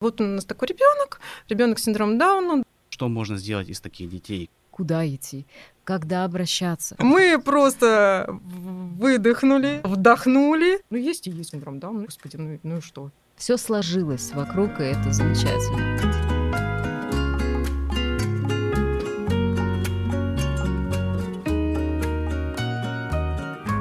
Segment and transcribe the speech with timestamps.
[0.00, 1.20] Вот у нас такой ребенок,
[1.50, 2.62] ребенок с синдромом Дауна.
[2.88, 4.48] Что можно сделать из таких детей?
[4.70, 5.44] Куда идти?
[5.84, 6.96] Когда обращаться?
[6.98, 10.80] Мы просто выдохнули, вдохнули.
[10.88, 13.10] Ну, есть и есть синдром Дауна, господи, ну, ну и что?
[13.36, 15.98] Все сложилось вокруг, и это замечательно.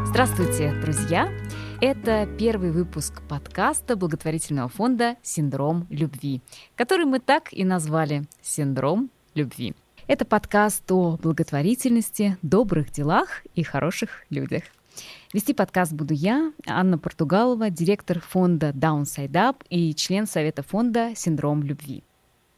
[0.06, 1.32] Здравствуйте, друзья!
[1.82, 6.42] Это первый выпуск подкаста благотворительного фонда «Синдром любви»,
[6.76, 9.74] который мы так и назвали «Синдром любви».
[10.06, 14.64] Это подкаст о благотворительности, добрых делах и хороших людях.
[15.32, 21.64] Вести подкаст буду я, Анна Португалова, директор фонда Downside Up и член совета фонда «Синдром
[21.64, 22.04] любви».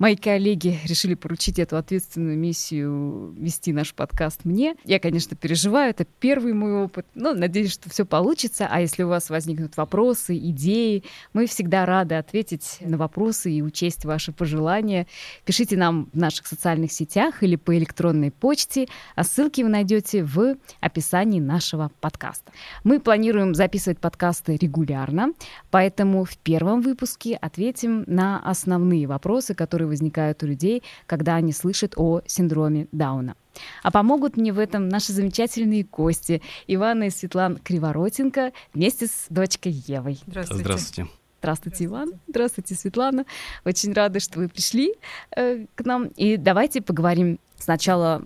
[0.02, 4.76] Мои коллеги решили поручить эту ответственную миссию вести наш подкаст мне.
[4.84, 8.68] Я, конечно, переживаю, это первый мой опыт, но надеюсь, что все получится.
[8.68, 14.04] А если у вас возникнут вопросы, идеи, мы всегда рады ответить на вопросы и учесть
[14.04, 15.06] ваши пожелания.
[15.46, 20.56] Пишите нам в наших социальных сетях или по электронной почте, а ссылки вы найдете в
[20.80, 22.52] описании нашего подкаста.
[22.84, 25.34] Мы планируем записывать подкасты регулярно,
[25.70, 31.94] поэтому в первом выпуске ответим на основные вопросы, которые возникают у людей, когда они слышат
[31.98, 33.36] о синдроме Дауна.
[33.84, 39.74] А помогут мне в этом наши замечательные гости Ивана и Светлана Криворотенко вместе с дочкой
[39.88, 40.20] Евой.
[40.26, 40.64] Здравствуйте.
[40.64, 41.12] Здравствуйте.
[41.42, 42.14] Здравствуйте, Иван.
[42.28, 43.26] Здравствуйте, Светлана.
[43.66, 44.94] Очень рада, что вы пришли
[45.36, 46.06] э, к нам.
[46.16, 48.24] И давайте поговорим сначала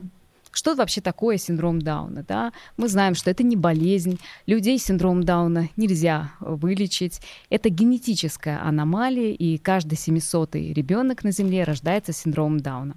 [0.56, 2.24] что вообще такое синдром Дауна?
[2.28, 2.54] Да?
[2.78, 4.20] Мы знаем, что это не болезнь.
[4.46, 7.22] Людей с синдромом Дауна нельзя вылечить.
[7.50, 12.96] Это генетическая аномалия, и каждый 700-й ребенок на Земле рождается с синдромом Дауна.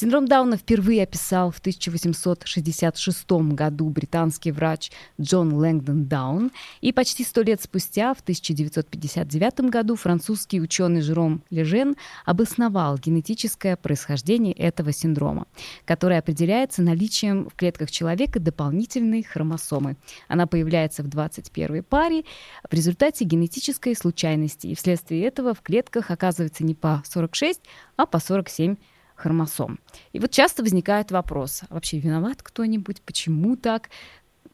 [0.00, 7.42] Синдром Дауна впервые описал в 1866 году британский врач Джон Лэнгдон Даун, и почти сто
[7.42, 15.48] лет спустя, в 1959 году, французский ученый Жером Лежен обосновал генетическое происхождение этого синдрома,
[15.84, 19.96] которое определяется наличием в клетках человека дополнительной хромосомы.
[20.28, 22.22] Она появляется в 21 паре
[22.70, 27.62] в результате генетической случайности, и вследствие этого в клетках оказывается не по 46,
[27.96, 28.76] а по 47
[29.18, 29.78] хромосом.
[30.12, 33.90] И вот часто возникает вопрос, а вообще виноват кто-нибудь, почему так?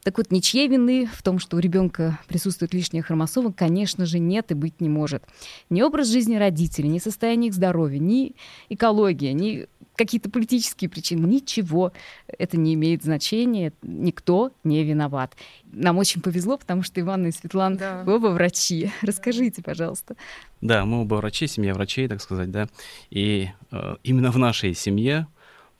[0.04, 4.50] Так вот, ничьей вины в том, что у ребенка присутствует лишняя хромосома, конечно же, нет
[4.50, 5.25] и быть не может.
[5.70, 8.34] Ни образ жизни родителей, ни состояние их здоровья, ни
[8.69, 9.66] экология, ни
[9.97, 11.93] какие-то политические причины, ничего
[12.27, 15.37] это не имеет значения, никто не виноват.
[15.72, 18.03] Нам очень повезло, потому что Иван и Светлана да.
[18.05, 18.91] вы оба врачи.
[19.03, 20.16] Расскажите, пожалуйста.
[20.60, 22.69] Да, мы оба врачи, семья врачей, так сказать, да.
[23.10, 25.27] И э, именно в нашей семье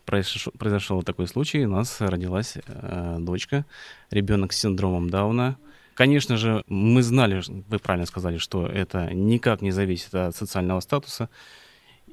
[0.05, 3.65] произошел, произошел такой случай, у нас родилась э, дочка,
[4.11, 5.57] ребенок с синдромом Дауна.
[5.95, 11.29] Конечно же, мы знали, вы правильно сказали, что это никак не зависит от социального статуса.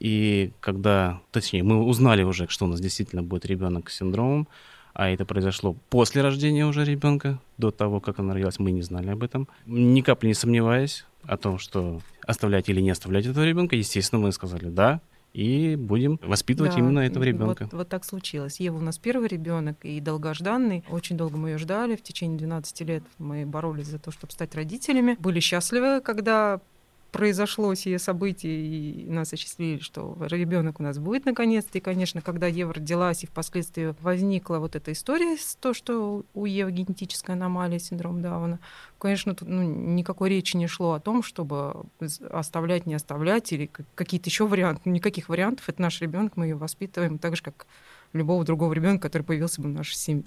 [0.01, 4.47] И когда, точнее, мы узнали уже, что у нас действительно будет ребенок с синдромом,
[4.95, 9.11] а это произошло после рождения уже ребенка, до того, как она родилась, мы не знали
[9.11, 9.47] об этом.
[9.67, 14.31] Ни капли не сомневаясь о том, что оставлять или не оставлять этого ребенка, естественно, мы
[14.31, 15.01] сказали да,
[15.33, 17.65] и будем воспитывать да, именно этого ребенка.
[17.65, 18.59] Вот, вот так случилось.
[18.59, 20.83] Ева у нас первый ребенок и долгожданный.
[20.89, 21.95] Очень долго мы ее ждали.
[21.95, 25.15] В течение 12 лет мы боролись за то, чтобы стать родителями.
[25.19, 26.59] Были счастливы, когда
[27.11, 31.77] произошло сие событие, и нас осчастливили, что ребенок у нас будет наконец-то.
[31.77, 36.45] И, конечно, когда Ева родилась, и впоследствии возникла вот эта история, с то, что у
[36.45, 38.59] Евы генетическая аномалия, синдром Дауна,
[38.97, 41.83] конечно, тут ну, никакой речи не шло о том, чтобы
[42.29, 44.89] оставлять, не оставлять, или какие-то еще варианты.
[44.89, 45.67] Никаких вариантов.
[45.67, 47.67] Это наш ребенок, мы ее воспитываем так же, как
[48.13, 50.25] любого другого ребенка, который появился бы в нашей семье.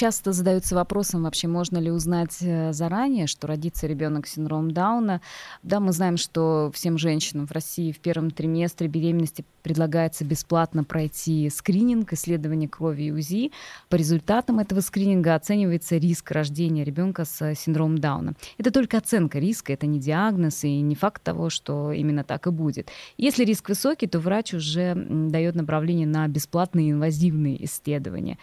[0.00, 5.20] Часто задаются вопросом, вообще можно ли узнать э, заранее, что родится ребенок с синдромом Дауна.
[5.62, 11.50] Да, мы знаем, что всем женщинам в России в первом триместре беременности предлагается бесплатно пройти
[11.50, 13.52] скрининг, исследование крови и УЗИ.
[13.90, 18.32] По результатам этого скрининга оценивается риск рождения ребенка с синдромом Дауна.
[18.56, 22.50] Это только оценка риска, это не диагноз и не факт того, что именно так и
[22.50, 22.88] будет.
[23.18, 28.38] Если риск высокий, то врач уже дает направление на бесплатные инвазивные исследования.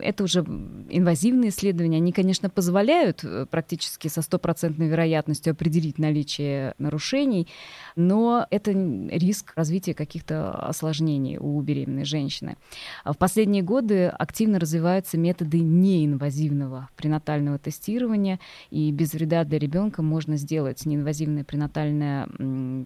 [0.00, 1.98] Это уже инвазивные исследования.
[1.98, 7.48] Они, конечно, позволяют э, практически со стопроцентной вероятностью определить наличие нарушений,
[7.96, 12.56] но это риск развития каких-то осложнений у беременной женщины.
[13.04, 18.38] В последние годы активно развиваются методы неинвазивного пренатального тестирования,
[18.70, 22.28] и без вреда для ребенка можно сделать неинвазивное пренатальное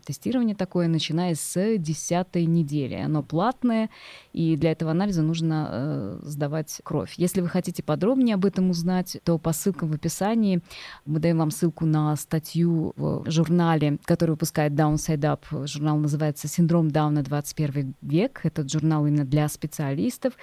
[0.04, 2.94] тестирование такое, начиная с 10 недели.
[2.94, 3.90] Оно платное,
[4.32, 7.14] и для этого анализа нужно э, сдавать кровь.
[7.16, 10.60] Если вы хотите поподробнее об этом узнать, то по ссылкам в описании
[11.04, 15.66] мы даем вам ссылку на статью в журнале, который выпускает Downside Up.
[15.66, 18.40] Журнал называется «Синдром Дауна 21 век».
[18.44, 20.34] Этот журнал именно для специалистов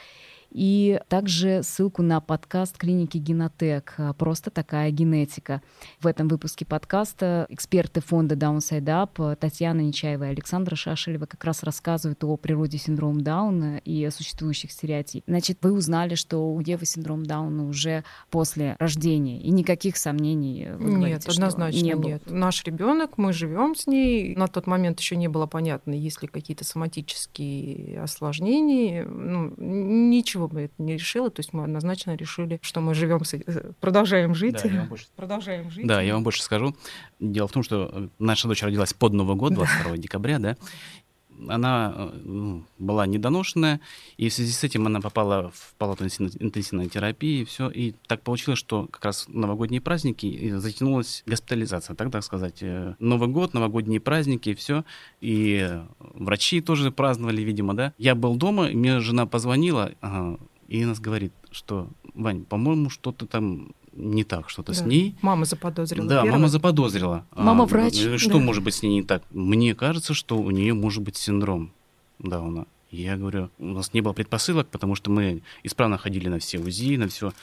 [0.54, 5.62] и также ссылку на подкаст клиники Генотек «Просто такая генетика».
[6.00, 11.64] В этом выпуске подкаста эксперты фонда Downside Up Татьяна Нечаева и Александра Шашелева как раз
[11.64, 15.28] рассказывают о природе синдрома Дауна и о существующих стереотипах.
[15.28, 20.92] Значит, вы узнали, что у Евы синдром Дауна уже после рождения, и никаких сомнений вы
[20.92, 22.10] Нет, говорите, однозначно не было.
[22.10, 22.24] нет.
[22.30, 24.36] Наш ребенок, мы живем с ней.
[24.36, 29.04] На тот момент еще не было понятно, есть ли какие-то соматические осложнения.
[29.06, 31.30] Ну, ничего чего бы это не решило.
[31.30, 34.62] То есть мы однозначно решили, что мы живем, э, продолжаем жить.
[34.64, 35.06] Да, я вам больше...
[35.16, 35.88] Продолжаем жить.
[35.88, 36.76] Да, я вам больше скажу.
[37.20, 40.58] Дело в том, что наша дочь родилась под Новый год, 22 декабря, да,
[41.50, 43.80] она э, ну, была недоношенная,
[44.18, 47.70] и в связи с этим она попала в палату интенсивной терапии, и все.
[47.70, 52.60] И так получилось, что как раз новогодние праздники и затянулась госпитализация, так, так сказать.
[52.62, 54.86] Э, Новый год, новогодние праздники, и все.
[55.22, 55.70] И
[56.00, 57.94] врачи тоже праздновали, видимо, да.
[57.98, 59.92] Я был дома, мне жена позвонила,
[60.68, 64.78] и нас говорит, что, Вань, по-моему, что-то там не так что-то да.
[64.78, 65.16] с ней.
[65.22, 66.08] Мама заподозрила.
[66.08, 66.32] Да, первое.
[66.32, 67.26] мама заподозрила.
[67.36, 67.96] Мама а, врач.
[68.18, 68.40] Что да.
[68.40, 69.24] может быть с ней не так?
[69.32, 71.72] Мне кажется, что у нее может быть синдром
[72.20, 72.66] Дауна.
[72.92, 76.98] Я говорю, у нас не было предпосылок, потому что мы исправно ходили на все УЗИ,
[76.98, 77.34] на все.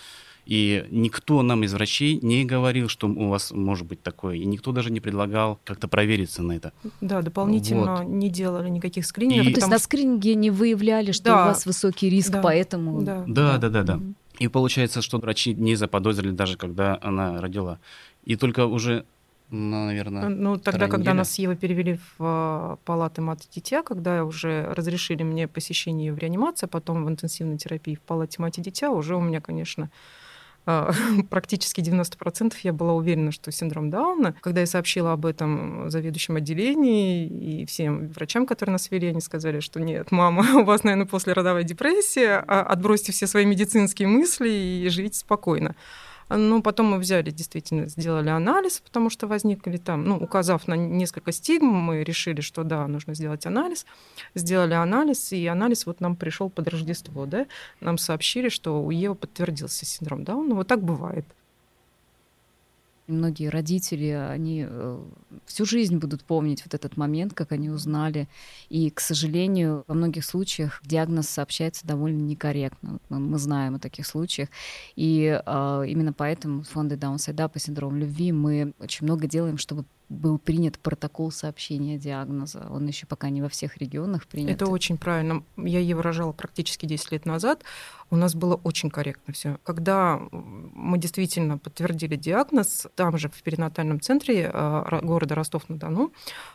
[0.47, 4.37] И никто нам из врачей не говорил, что у вас может быть такое.
[4.37, 6.73] И никто даже не предлагал как-то провериться на это.
[7.01, 8.09] Да, дополнительно вот.
[8.09, 9.49] не делали никаких скринингов.
[9.49, 9.53] И...
[9.55, 11.43] То есть на скрининге не выявляли, что да.
[11.43, 12.43] у вас высокий риск, да.
[12.43, 13.03] поэтому...
[13.03, 13.83] Да, да, да, да.
[13.83, 13.95] да.
[13.95, 14.15] Mm-hmm.
[14.41, 17.79] И получается, что врачи не заподозрили даже, когда она родила.
[18.25, 19.05] И только уже
[19.51, 20.29] ну, наверное.
[20.29, 21.15] Ну, тогда, когда неделя.
[21.15, 26.07] нас с Евой перевели в а, палаты мать и дитя, когда уже разрешили мне посещение
[26.07, 29.21] ее в реанимации, а потом в интенсивной терапии в палате мать и дитя, уже у
[29.21, 29.91] меня, конечно,
[31.31, 34.35] практически 90% я была уверена, что синдром Дауна.
[34.41, 39.61] Когда я сообщила об этом заведующем отделении и всем врачам, которые нас вели, они сказали,
[39.61, 44.89] что нет, мама, у вас, наверное, послеродовая депрессия, а отбросьте все свои медицинские мысли и
[44.89, 45.75] живите спокойно.
[46.31, 51.33] Ну, потом мы взяли, действительно, сделали анализ, потому что возникли там, ну, указав на несколько
[51.33, 53.85] стигм, мы решили, что да, нужно сделать анализ.
[54.37, 57.47] Сделали анализ, и анализ вот нам пришел под Рождество, да.
[57.81, 60.55] Нам сообщили, что у Евы подтвердился синдром Дауна.
[60.55, 61.27] Вот так бывает
[63.11, 65.05] многие родители, они э,
[65.47, 68.29] всю жизнь будут помнить вот этот момент, как они узнали.
[68.69, 72.99] И, к сожалению, во многих случаях диагноз сообщается довольно некорректно.
[73.09, 74.49] Мы знаем о таких случаях.
[74.97, 79.85] И э, именно поэтому фонды Downside Up и синдром любви мы очень много делаем, чтобы
[80.11, 82.67] был принят протокол сообщения диагноза.
[82.69, 84.51] Он еще пока не во всех регионах принят.
[84.51, 85.45] Это очень правильно.
[85.57, 87.63] Я ее выражала практически 10 лет назад.
[88.11, 89.59] У нас было очень корректно все.
[89.63, 96.13] Когда мы действительно подтвердили диагноз, там же в перинатальном центре э, города Ростов-на-Дону,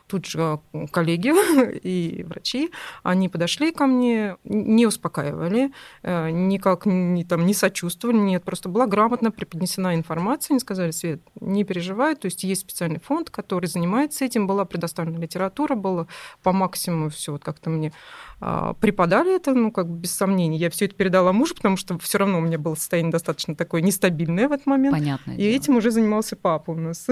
[0.08, 0.60] тут же
[0.92, 1.32] коллеги
[1.84, 2.72] и врачи,
[3.04, 5.72] они подошли ко мне, не успокаивали,
[6.04, 11.22] э, никак не, там, не сочувствовали, нет, просто была грамотно преподнесена информация, они сказали, Свет,
[11.40, 16.08] не переживай, то есть есть специальный фонд, который занимается этим, была предоставлена литература, было
[16.44, 17.94] по максимуму все вот как-то мне
[18.82, 20.58] преподали это, ну, как бы без сомнений.
[20.58, 23.82] Я все это передала мужу, потому что все равно у меня было состояние достаточно такое
[23.82, 24.96] нестабильное в этот момент.
[24.96, 25.32] Понятно.
[25.32, 25.50] И дело.
[25.50, 27.08] этим уже занимался папа у нас.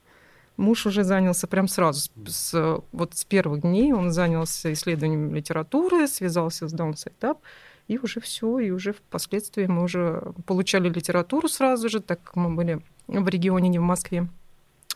[0.56, 6.66] Муж уже занялся прям сразу, с, вот с первых дней он занялся исследованием литературы, связался
[6.66, 7.38] с Downside Up,
[7.86, 12.50] и уже все, и уже впоследствии мы уже получали литературу сразу же, так как мы
[12.54, 14.28] были в регионе, не в Москве.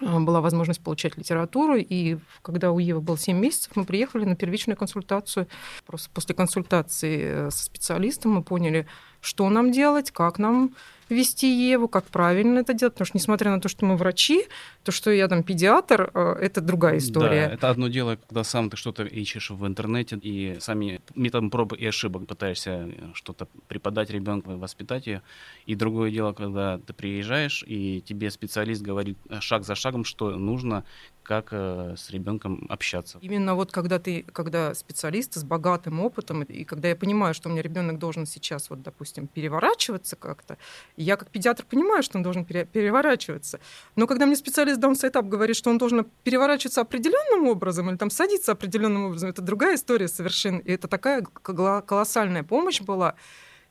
[0.05, 4.35] А, была возможность получать литературу, и когда у Евы было 7 месяцев, мы приехали на
[4.35, 5.47] первичную консультацию.
[5.87, 8.87] Просто после консультации э, со специалистом мы поняли,
[9.21, 10.75] что нам делать, как нам
[11.13, 14.47] вести Еву, как правильно это делать, потому что, несмотря на то, что мы врачи,
[14.83, 17.49] то, что я там педиатр, э, это другая история.
[17.49, 21.73] Да, это одно дело, когда сам ты что-то ищешь в интернете и сами методом проб
[21.73, 25.23] и ошибок пытаешься что-то преподать ребенку, воспитать ее.
[25.67, 30.85] И другое дело, когда ты приезжаешь, и тебе специалист говорит шаг за шагом, что нужно,
[31.23, 33.19] как э, с ребенком общаться.
[33.21, 37.53] Именно вот когда ты, когда специалист с богатым опытом, и когда я понимаю, что у
[37.53, 40.59] меня ребенок должен сейчас, вот, допустим, переворачиваться как-то,
[41.03, 43.61] я как педиатр понимаю, что он должен пере- переворачиваться.
[43.97, 48.53] Но когда мне специалист даунсайтап говорит, что он должен переворачиваться определенным образом или там садиться
[48.53, 50.61] определенным образом, это другая история совершенно.
[50.61, 53.15] И это такая колоссальная помощь была.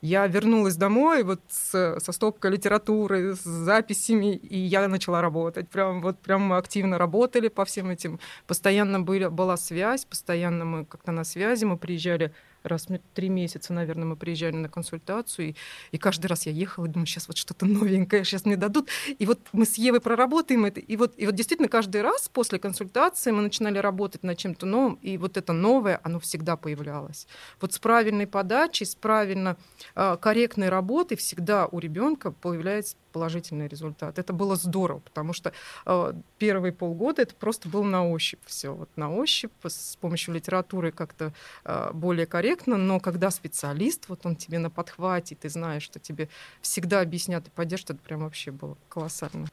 [0.02, 5.68] Я вернулась домой вот с, со стопкой литературы, с записями, и я начала работать.
[5.68, 8.18] Прям вот прям мы активно работали по всем этим.
[8.48, 12.34] Постоянно были, была связь, постоянно мы как-то на связи, мы приезжали
[12.64, 15.54] раз в три месяца, наверное, мы приезжали на консультацию, и,
[15.92, 18.88] и каждый раз я ехала и думаю, сейчас вот что-то новенькое, сейчас мне дадут.
[19.18, 20.80] И вот мы с Евой проработаем это.
[20.80, 24.94] И вот, и вот действительно каждый раз после консультации мы начинали работать над чем-то новым,
[25.02, 27.26] и вот это новое, оно всегда появлялось.
[27.60, 29.56] Вот с правильной подачей, с правильно
[29.94, 34.18] э, корректной работой всегда у ребенка появляется положительный результат.
[34.18, 35.52] Это было здорово, потому что
[35.86, 38.74] э, первые полгода это просто было на ощупь все.
[38.74, 41.32] Вот на ощупь, с помощью литературы как-то
[41.64, 46.28] э, более корректно, но когда специалист, вот он тебе на подхвате, ты знаешь, что тебе
[46.60, 49.48] всегда объяснят и поддержат, это прям вообще было колоссально.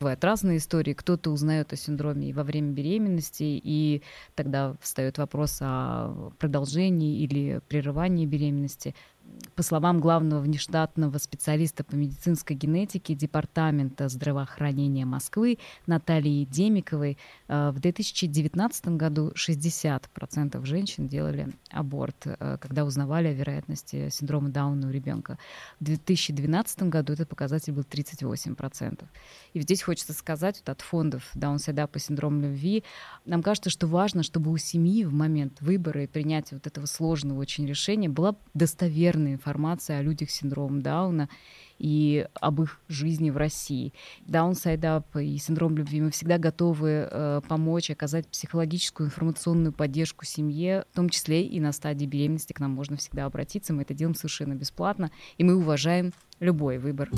[0.00, 0.92] Бывают разные истории.
[0.92, 4.02] Кто-то узнает о синдроме во время беременности, и
[4.36, 8.94] тогда встает вопрос о продолжении или прерывании беременности
[9.58, 17.18] по словам главного внештатного специалиста по медицинской генетике Департамента здравоохранения Москвы Натальи Демиковой,
[17.48, 24.86] э, в 2019 году 60% женщин делали аборт, э, когда узнавали о вероятности синдрома Дауна
[24.86, 25.38] у ребенка.
[25.80, 29.08] В 2012 году этот показатель был 38%.
[29.54, 32.84] И здесь хочется сказать вот от фондов Даунседа по синдрому любви,
[33.24, 37.40] нам кажется, что важно, чтобы у семьи в момент выбора и принятия вот этого сложного
[37.40, 41.28] очень решения была достоверная достоверная информация о людях с синдромом Дауна
[41.78, 43.92] и об их жизни в России.
[44.26, 50.84] Downside Up и синдром любви мы всегда готовы э, помочь, оказать психологическую информационную поддержку семье,
[50.92, 53.72] в том числе и на стадии беременности к нам можно всегда обратиться.
[53.72, 57.10] Мы это делаем совершенно бесплатно, и мы уважаем любой выбор.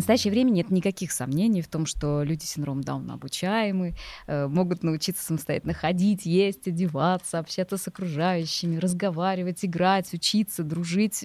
[0.00, 3.94] Настоящее время нет никаких сомнений в том, что люди с синдромом Дауна обучаемы,
[4.26, 11.22] э, могут научиться самостоятельно ходить, есть, одеваться, общаться с окружающими, разговаривать, играть, учиться, дружить.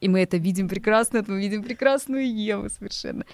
[0.00, 3.24] И мы это видим прекрасно, мы видим прекрасную Еву совершенно.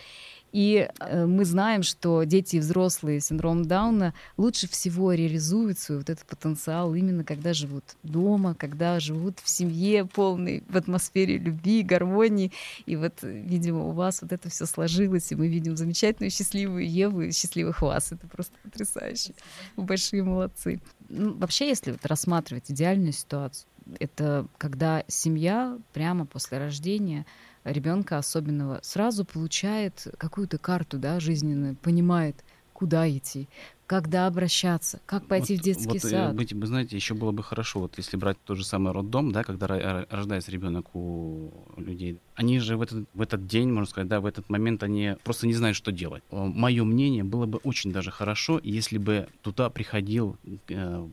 [0.55, 5.99] И э, мы знаем, что дети и взрослые с синдромом Дауна лучше всего реализуют свой
[5.99, 11.83] вот этот потенциал именно когда живут дома, когда живут в семье полной, в атмосфере любви,
[11.83, 12.53] гармонии.
[12.87, 17.23] И вот, видимо, у вас вот это все сложилось, и мы видим замечательную счастливую Еву
[17.23, 18.13] и счастливых вас.
[18.13, 19.35] Это просто потрясающе.
[19.75, 20.81] Вы большие молодцы.
[21.09, 23.67] Ну, вообще, если вот рассматривать идеальную ситуацию,
[23.99, 27.27] это когда семья прямо после рождения
[27.65, 33.49] ребенка особенного сразу получает какую-то карту да, жизненную, понимает, куда идти,
[33.87, 36.35] когда обращаться, как пойти вот, в детский вот, э, сад.
[36.35, 39.45] Быть, вы знаете, еще было бы хорошо, вот если брать тот же самый роддом, да,
[39.45, 44.21] когда рождается ребенок у людей, они же в этот, в этот день, можно сказать, да,
[44.21, 46.23] в этот момент они просто не знают, что делать.
[46.31, 50.37] Мое мнение, было бы очень даже хорошо, если бы туда приходил
[50.69, 51.09] э,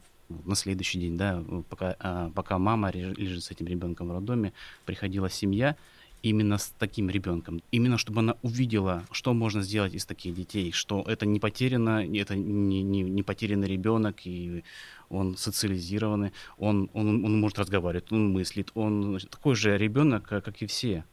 [0.46, 4.54] на следующий день, да, пока, а, пока мама лежит с этим ребенком в роддоме,
[4.86, 5.76] приходила семья,
[6.24, 7.62] именно с таким ребенком.
[7.72, 12.36] Именно чтобы она увидела, что можно сделать из таких детей, что это не потеряно, это
[12.36, 14.64] не, не, не потерянный ребенок, и
[15.10, 20.66] он социализированный, он, он, он может разговаривать, он мыслит, он такой же ребенок, как и
[20.66, 21.06] все.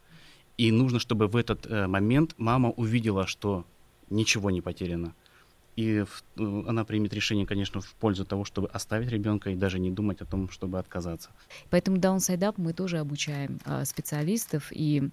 [0.57, 3.65] И нужно, чтобы в этот э, момент мама увидела, что
[4.11, 5.15] ничего не потеряно
[5.79, 6.05] и
[6.37, 10.21] э, она примет решение, конечно, в пользу того, чтобы оставить ребенка и даже не думать
[10.21, 11.31] о том, чтобы отказаться.
[11.71, 15.11] Поэтому Downside Up мы тоже обучаем а, специалистов и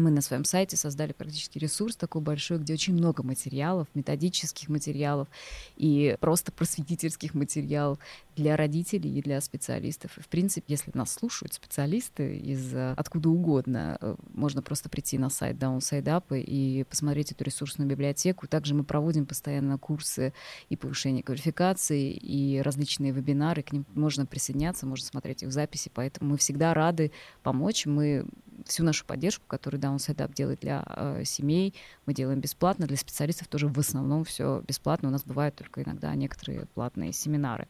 [0.00, 5.28] мы на своем сайте создали практически ресурс такой большой, где очень много материалов, методических материалов
[5.76, 7.98] и просто просветительских материалов
[8.36, 10.16] для родителей и для специалистов.
[10.16, 15.18] И, в принципе, если нас слушают специалисты из э, откуда угодно, э, можно просто прийти
[15.18, 18.46] на сайт Downside Up и посмотреть эту ресурсную библиотеку.
[18.46, 20.32] Также мы проводим постоянно курсы
[20.70, 23.62] и повышение квалификации, и различные вебинары.
[23.62, 25.90] К ним можно присоединяться, можно смотреть их записи.
[25.92, 27.84] Поэтому мы всегда рады помочь.
[27.84, 28.24] Мы
[28.66, 31.74] всю нашу поддержку, которую Downside Up делает для э, семей,
[32.06, 32.86] мы делаем бесплатно.
[32.86, 35.08] Для специалистов тоже в основном все бесплатно.
[35.08, 37.68] У нас бывают только иногда некоторые платные семинары.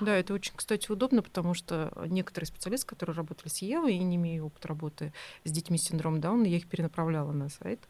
[0.00, 4.16] Да, это очень, кстати, удобно, потому что некоторые специалисты, которые работали с Евой и не
[4.16, 5.12] имея опыта работы
[5.44, 7.80] с детьми с синдромом Дауна, я их перенаправляла на сайт.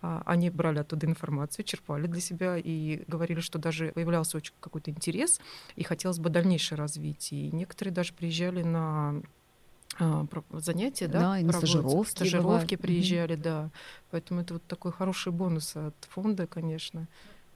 [0.00, 4.90] А, они брали оттуда информацию, черпали для себя и говорили, что даже появлялся очень какой-то
[4.90, 5.40] интерес,
[5.76, 7.48] и хотелось бы дальнейшее развитие.
[7.48, 9.22] И некоторые даже приезжали на
[10.52, 13.42] занятия, да, да и на стажировки, стажировки приезжали, mm-hmm.
[13.42, 13.70] да.
[14.10, 17.08] Поэтому это вот такой хороший бонус от фонда, конечно.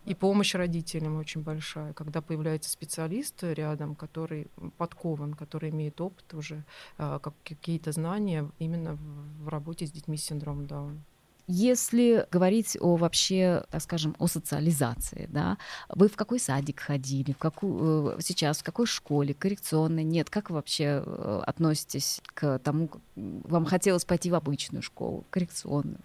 [0.06, 4.46] И помощь родителям очень большая, когда появляется специалист рядом, который
[4.78, 6.62] подкован, который имеет опыт уже,
[6.96, 8.96] а, как какие-то знания именно
[9.40, 11.02] в работе с детьми с синдромом Дауна.
[11.48, 17.38] Если говорить о вообще, так скажем, о социализации, да, вы в какой садик ходили, в
[17.38, 22.90] какую, э, сейчас в какой школе, коррекционной, нет, как вы вообще э, относитесь к тому,
[23.14, 25.98] вам хотелось пойти в обычную школу, коррекционную?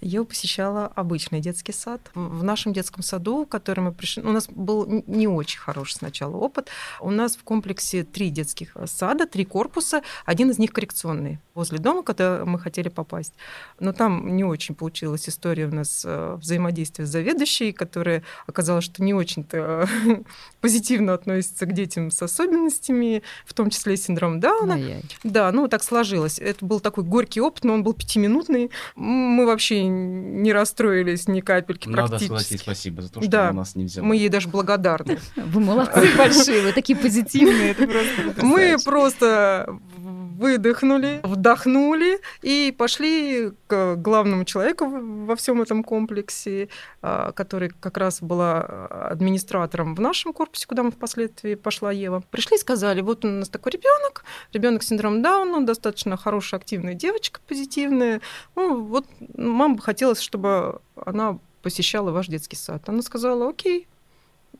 [0.00, 2.00] Я посещала обычный детский сад.
[2.14, 6.36] В нашем детском саду, в который мы пришли, у нас был не очень хороший сначала
[6.36, 6.68] опыт.
[7.00, 12.02] У нас в комплексе три детских сада, три корпуса, один из них коррекционный возле дома,
[12.02, 13.34] когда мы хотели попасть.
[13.78, 19.02] Но там не очень получилась история у нас э, взаимодействия с заведующей, которая оказалась, что
[19.02, 19.86] не очень-то
[20.62, 24.74] позитивно относится к детям с особенностями, в том числе и синдром Дауна.
[24.74, 25.04] Ай-яй.
[25.24, 26.38] Да, ну так сложилось.
[26.38, 28.70] Это был такой горький опыт, но он был пятиминутный.
[28.96, 32.26] Мы вообще не расстроились ни капельки Надо практически.
[32.26, 33.48] сказать ей спасибо за то, что да.
[33.48, 34.06] она нас не взяла.
[34.06, 35.18] Мы ей даже благодарны.
[35.36, 37.76] Вы молодцы большие, вы такие позитивные.
[38.42, 39.78] Мы просто
[40.10, 46.68] выдохнули, вдохнули и пошли к главному человеку во всем этом комплексе,
[47.02, 52.22] а, который как раз была администратором в нашем корпусе, куда мы впоследствии пошла Ева.
[52.30, 56.94] Пришли и сказали, вот у нас такой ребенок, ребенок с синдромом Дауна, достаточно хорошая, активная
[56.94, 58.20] девочка, позитивная.
[58.56, 62.88] Ну, вот мама бы хотелось, чтобы она посещала ваш детский сад.
[62.88, 63.86] Она сказала, окей,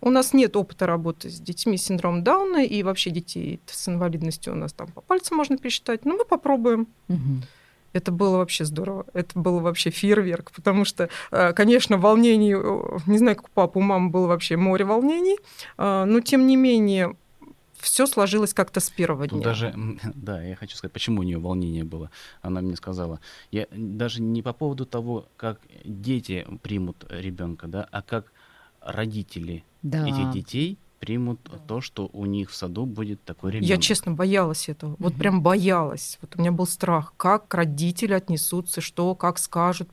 [0.00, 4.52] у нас нет опыта работы с детьми с синдромом Дауна и вообще детей с инвалидностью
[4.52, 6.04] у нас там по пальцам можно пересчитать.
[6.04, 6.88] Но мы попробуем.
[7.08, 7.42] Угу.
[7.92, 9.04] Это было вообще здорово.
[9.14, 12.54] Это было вообще фейерверк, потому что, э, конечно, волнений,
[13.06, 15.38] не знаю, как у папы, у мамы было вообще море волнений,
[15.76, 17.16] э, но тем не менее
[17.80, 19.42] все сложилось как-то с первого дня.
[19.42, 19.74] даже,
[20.14, 22.10] да, я хочу сказать, почему у нее волнение было.
[22.42, 23.20] Она мне сказала,
[23.50, 28.32] я даже не по поводу того, как дети примут ребенка, да, а как
[28.80, 30.08] родители да.
[30.08, 31.58] этих детей примут да.
[31.58, 33.68] то, что у них в саду будет такой ребенок.
[33.68, 34.96] Я честно боялась этого.
[34.98, 36.18] Вот прям боялась.
[36.20, 39.88] Вот у меня был страх, как родители отнесутся, что, как скажут.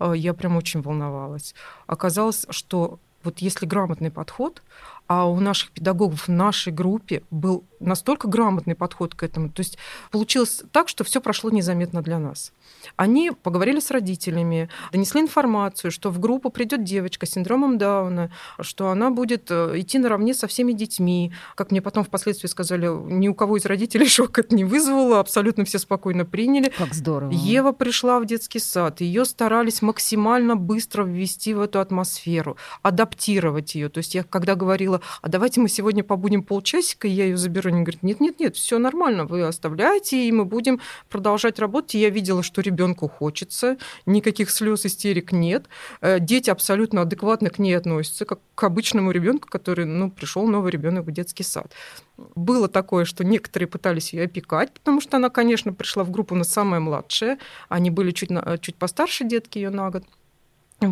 [0.00, 1.54] Э, я прям очень волновалась.
[1.86, 4.62] Оказалось, что вот если грамотный подход,
[5.06, 9.50] а у наших педагогов в нашей группе был настолько грамотный подход к этому.
[9.50, 9.78] То есть
[10.10, 12.52] получилось так, что все прошло незаметно для нас.
[12.96, 18.30] Они поговорили с родителями, донесли информацию, что в группу придет девочка с синдромом Дауна,
[18.60, 21.32] что она будет э, идти наравне со всеми детьми.
[21.54, 25.64] Как мне потом впоследствии сказали, ни у кого из родителей шок это не вызвало, абсолютно
[25.64, 26.72] все спокойно приняли.
[26.76, 27.30] Как здорово.
[27.30, 33.88] Ева пришла в детский сад, ее старались максимально быстро ввести в эту атмосферу, адаптировать ее.
[33.88, 37.70] То есть я когда говорила, а давайте мы сегодня побудем полчасика, и я ее заберу
[37.70, 41.94] они говорят, нет-нет-нет, все нормально, вы оставляете, и мы будем продолжать работать.
[41.94, 45.66] И я видела, что ребенку хочется, никаких слез, истерик нет.
[46.00, 50.70] Э, дети абсолютно адекватно к ней относятся, как к обычному ребенку, который, ну, пришел новый
[50.70, 51.72] ребенок в детский сад.
[52.16, 56.44] Было такое, что некоторые пытались ее опекать, потому что она, конечно, пришла в группу на
[56.44, 57.38] самая младшая.
[57.68, 60.04] Они были чуть, на, чуть постарше детки ее на год.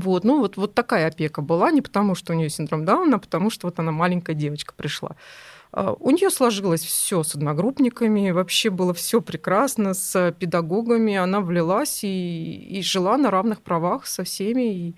[0.01, 3.21] Вот, ну вот, вот такая опека была, не потому что у нее синдром Дауна, а
[3.21, 5.17] потому что вот она маленькая девочка пришла.
[5.73, 11.17] А, у нее сложилось все с одногруппниками, вообще было все прекрасно с педагогами.
[11.17, 14.75] Она влилась и, и жила на равных правах со всеми.
[14.75, 14.97] И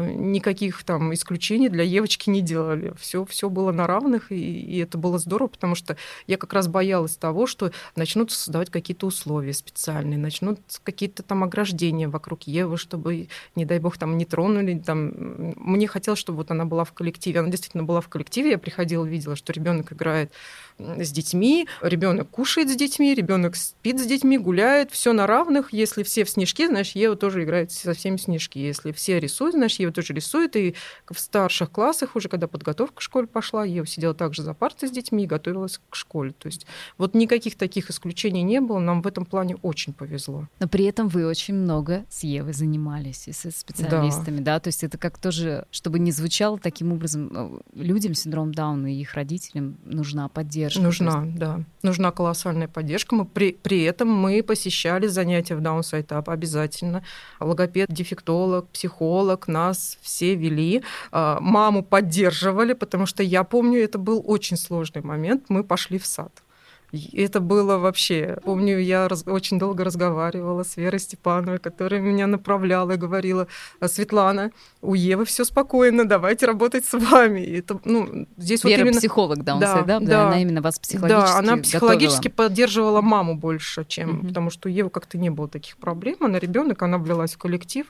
[0.00, 2.94] никаких там исключений для девочки не делали.
[2.98, 6.68] Все, все было на равных, и, и это было здорово, потому что я как раз
[6.68, 13.28] боялась того, что начнут создавать какие-то условия специальные, начнут какие-то там ограждения вокруг Евы, чтобы,
[13.54, 14.78] не дай бог, там не тронули.
[14.78, 15.12] Там.
[15.56, 17.40] Мне хотелось, чтобы вот она была в коллективе.
[17.40, 18.50] Она действительно была в коллективе.
[18.50, 20.32] Я приходила, видела, что ребенок играет
[20.78, 25.72] с детьми, ребенок кушает с детьми, ребенок спит с детьми, гуляет, все на равных.
[25.72, 28.58] Если все в снежки, значит, Ева тоже играет со всеми снежки.
[28.58, 30.56] Если все рисуют, значит, Ева тоже рисует.
[30.56, 30.74] И
[31.08, 34.92] в старших классах уже, когда подготовка к школе пошла, Ева сидела также за партой с
[34.92, 36.32] детьми и готовилась к школе.
[36.32, 36.66] То есть
[36.98, 38.80] вот никаких таких исключений не было.
[38.80, 40.48] Нам в этом плане очень повезло.
[40.58, 44.54] Но при этом вы очень много с Евой занимались и со специалистами, да?
[44.54, 44.60] да?
[44.60, 48.92] То есть это как тоже, чтобы не звучало таким образом, э, людям с синдромом Дауна
[48.92, 50.82] и их родителям нужна поддержка поддержка.
[50.82, 51.38] Нужна, есть...
[51.38, 51.60] да.
[51.82, 53.14] Нужна колоссальная поддержка.
[53.14, 57.02] Мы при, при этом мы посещали занятия в Downside Up обязательно.
[57.40, 60.82] Логопед, дефектолог, психолог, нас все вели.
[61.12, 65.44] А, маму поддерживали, потому что я помню, это был очень сложный момент.
[65.48, 66.43] Мы пошли в сад.
[67.12, 68.38] Это было вообще...
[68.44, 69.24] Помню, я раз...
[69.26, 73.46] очень долго разговаривала с Верой Степановой, которая меня направляла и говорила,
[73.86, 74.50] Светлана,
[74.82, 77.40] у Евы все спокойно, давайте работать с вами.
[77.40, 78.98] И это, ну, здесь Вера вот именно...
[78.98, 82.48] психолог, да, да, да, да, она именно вас психологически Да, она психологически готовила.
[82.48, 84.18] поддерживала маму больше, чем...
[84.18, 84.26] Угу.
[84.28, 86.16] Потому что у Евы как-то не было таких проблем.
[86.20, 87.86] Она ребенок, она влилась в коллектив.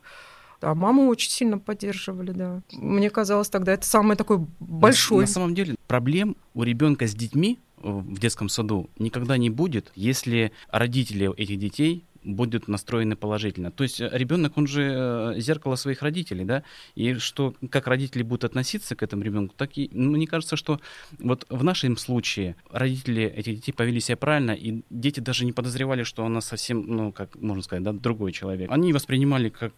[0.65, 2.63] А маму очень сильно поддерживали, да.
[2.73, 5.19] Мне казалось тогда это самый такой большой.
[5.19, 9.93] На, на самом деле проблем у ребенка с детьми в детском саду никогда не будет,
[9.95, 13.71] если родители этих детей будут настроены положительно.
[13.71, 18.23] То есть э, ребенок, он же э, зеркало своих родителей, да, и что, как родители
[18.23, 20.81] будут относиться к этому ребенку, так и, ну, мне кажется, что
[21.19, 26.03] вот в нашем случае родители этих детей повели себя правильно, и дети даже не подозревали,
[26.03, 28.71] что она совсем, ну, как можно сказать, да, другой человек.
[28.71, 29.75] Они воспринимали как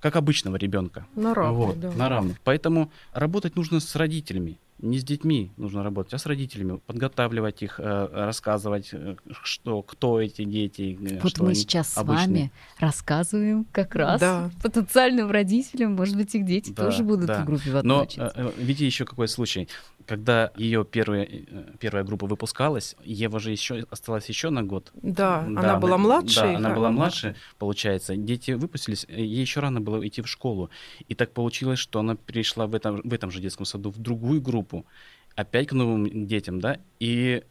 [0.00, 1.06] как обычного ребенка.
[1.14, 1.92] На равных, вот, да.
[1.92, 2.40] на равных.
[2.42, 4.58] Поэтому работать нужно с родителями.
[4.82, 6.80] Не с детьми нужно работать, а с родителями.
[6.86, 10.98] Подготавливать их, э, рассказывать, э, что, кто эти дети.
[11.00, 12.26] э, Вот что мы сейчас с обычные.
[12.26, 14.50] вами рассказываем как раз Да.
[14.62, 17.42] потенциальным родителям, может быть, их дети Да, тоже будут да.
[17.42, 19.68] в группе в одной Но видите еще какой случай.
[20.06, 21.28] Когда ее первая,
[21.78, 24.90] первая группа выпускалась, Ева же еще осталась еще на год.
[25.02, 26.40] Да, она мы- была младше.
[26.40, 28.16] Да, она ха- была младше, получается.
[28.16, 30.70] Дети выпустились, ей еще рано было идти в школу.
[31.08, 34.40] И так получилось, что она перешла в этом, в этом же детском саду в другую
[34.40, 34.69] группу,
[35.34, 36.78] опять к новым детям, да.
[36.98, 37.42] И,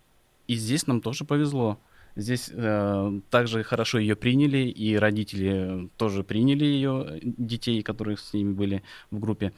[0.47, 1.79] и здесь нам тоже повезло.
[2.15, 8.51] Здесь э, также хорошо ее приняли, и родители тоже приняли ее, детей, которые с ними
[8.51, 9.53] были в группе.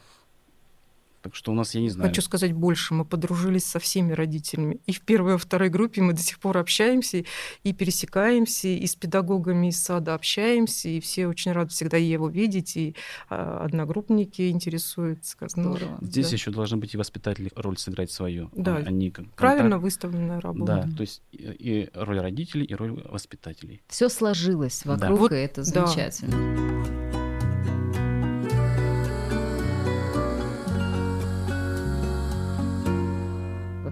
[1.21, 2.09] Так что у нас, я не знаю.
[2.09, 4.79] Хочу сказать больше, мы подружились со всеми родителями.
[4.87, 7.23] И в первой, и во второй группе мы до сих пор общаемся
[7.63, 12.75] и пересекаемся, и с педагогами из сада общаемся, и все очень рады всегда его видеть,
[12.75, 12.95] и
[13.29, 15.37] а, одногруппники интересуются.
[15.37, 15.97] Как, Здорово.
[16.01, 16.35] Здесь да.
[16.35, 18.49] еще должны быть и воспитатели роль сыграть свою.
[18.55, 19.83] Да, а не как Правильно контакт.
[19.83, 20.87] выставленная работа.
[20.87, 23.81] Да, то есть и, роль родителей, и роль воспитателей.
[23.87, 24.91] Все сложилось Да.
[24.97, 25.85] вокруг, Вот, и это да.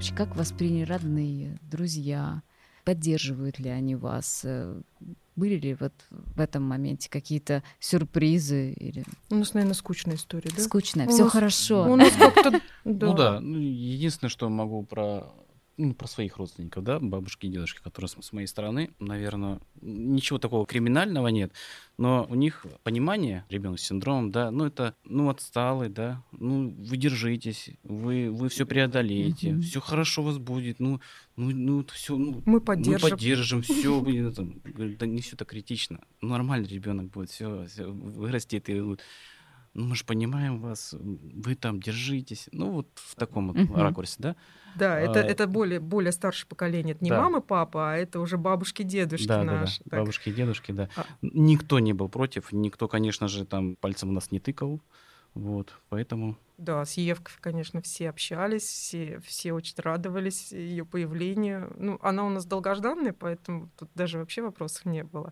[0.10, 2.42] Вообще, как восприняли родные, друзья?
[2.84, 4.42] Поддерживают ли они вас?
[4.44, 4.82] Э,
[5.36, 10.64] Были ли вот в этом моменте какие-то сюрпризы или У нас, наверное, скучная история, да?
[10.64, 11.06] скучно?
[11.06, 11.92] У Все хорошо.
[11.92, 12.60] У нас как-то...
[12.86, 15.32] Ну да, ну, единственное, что могу про,
[15.80, 20.38] ну, про своих родственников, да, бабушки и дедушки, которые с, с моей стороны, наверное, ничего
[20.38, 21.54] такого криминального нет,
[21.98, 26.98] но у них понимание ребенок с синдромом, да, ну это, ну отсталый, да, ну вы
[26.98, 29.62] держитесь, вы, вы все преодолеете, Мгм.
[29.62, 31.00] все хорошо у вас будет, ну,
[31.38, 33.10] ну, ну все, ну, Мы мы поддержим.
[33.10, 36.02] поддержим, все, да не все так критично.
[36.22, 39.00] Ну, Нормальный ребенок будет, все, вырастет и вот,
[39.80, 42.50] ну, мы же понимаем вас, вы там держитесь.
[42.52, 43.76] Ну, вот в таком вот Мгм.
[43.76, 44.36] ракурсе, да?
[44.76, 46.96] Да, это, А, это более, более старшее поколение.
[46.96, 47.22] Это не да.
[47.22, 49.60] мама, папа, а это уже бабушки, дедушки да, да, да.
[49.62, 49.84] наши.
[49.86, 50.00] Так.
[50.00, 50.90] Бабушки и дедушки, да.
[50.96, 54.82] А- Никто не был против, никто, конечно же, там пальцем у нас не тыкал.
[55.34, 56.36] Вот, поэтому...
[56.58, 61.74] Да, с Евкой, конечно, все общались, все, все очень радовались ее появлению.
[61.78, 65.32] Ну, она у нас долгожданная, поэтому тут даже вообще вопросов не было.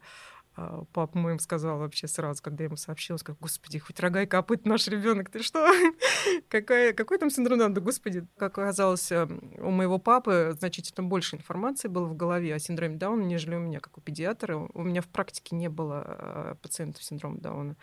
[0.60, 4.24] А папа мой им сказал вообще сразу, когда я ему сообщила, сказал, господи, хоть рога
[4.24, 5.72] и копыт наш ребенок, ты что?
[6.50, 7.76] Какая, какой там синдром Дауна?
[7.76, 9.28] Да, господи, как оказалось, э,
[9.60, 13.80] у моего папы значительно больше информации было в голове о синдроме Дауна, нежели у меня,
[13.80, 14.58] как у педиатра.
[14.74, 17.76] У меня в практике не было э, пациентов с синдромом Дауна.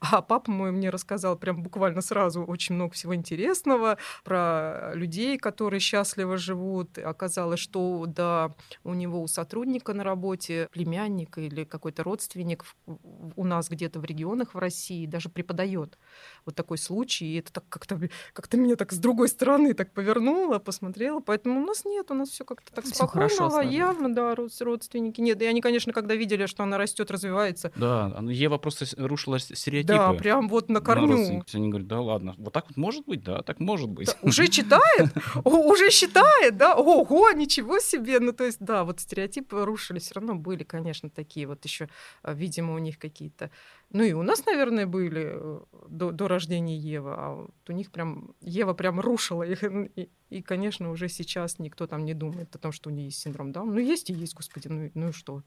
[0.00, 5.80] А папа мой мне рассказал прям буквально сразу очень много всего интересного про людей, которые
[5.80, 6.98] счастливо живут.
[6.98, 8.54] Оказалось, что да,
[8.84, 14.54] у него у сотрудника на работе племянник или какой-то родственник у нас где-то в регионах
[14.54, 15.98] в России даже преподает.
[16.46, 17.26] Вот такой случай.
[17.26, 18.00] И это так как-то
[18.32, 21.20] как меня так с другой стороны так повернуло, посмотрела.
[21.20, 25.20] Поэтому у нас нет, у нас все как-то так Всё спокойно, лояльно, да, род- родственники.
[25.20, 28.86] Нет, и они, конечно, когда видели, что она растет, развивается, Да, а, ну, Ева просто
[28.96, 29.92] рушила стереотипы.
[29.94, 31.44] да, прям вот на корню.
[31.52, 33.22] Они говорят, да ладно, вот так вот может быть?
[33.24, 34.06] Да, так может быть.
[34.06, 35.12] Да, уже читает,
[35.44, 40.36] уже считает, да, ого, ничего себе, ну то есть, да, вот стереотипы рушили, все равно
[40.36, 41.88] были, конечно, такие вот еще,
[42.24, 43.50] видимо, у них какие-то,
[43.90, 47.92] ну и у нас, наверное, были э, до, до рождения Евы, а вот у них
[47.92, 52.58] прям, Ева прям рушила их, и, и, конечно, уже сейчас никто там не думает о
[52.58, 55.12] том, что у нее есть синдром Дауна, ну есть и есть, господи, ну, ну и
[55.12, 55.42] что,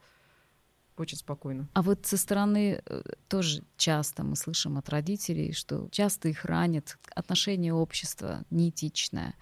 [0.99, 1.67] очень спокойно.
[1.73, 6.97] А вот со стороны э, тоже часто мы слышим от родителей, что часто их ранит
[7.15, 9.35] отношение общества неэтичное.